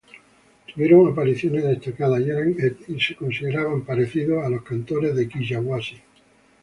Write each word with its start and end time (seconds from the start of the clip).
Tuvieron 0.65 1.11
apariciones 1.11 1.63
destacadas, 1.63 2.21
y 2.21 2.31
eran 2.31 2.57
considerados 3.19 3.83
parecidos 3.85 4.43
a 4.43 4.49
Los 4.49 4.63
Cantores 4.63 5.13
de 5.15 5.29
Quilla 5.29 5.59
Huasi. 5.61 6.01